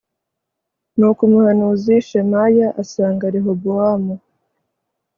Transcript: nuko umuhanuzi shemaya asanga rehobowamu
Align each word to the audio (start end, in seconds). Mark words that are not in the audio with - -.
nuko 0.97 1.21
umuhanuzi 1.27 1.95
shemaya 2.07 2.67
asanga 2.81 3.25
rehobowamu 3.33 4.15